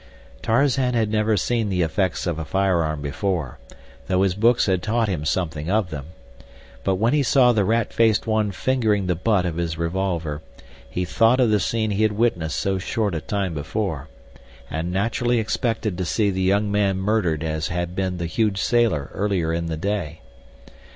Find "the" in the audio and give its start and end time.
1.69-1.83, 7.51-7.63, 9.05-9.13, 11.51-11.59, 16.31-16.41, 18.17-18.25, 19.67-19.77